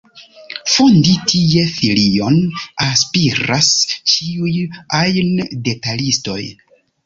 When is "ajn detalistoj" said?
5.05-6.43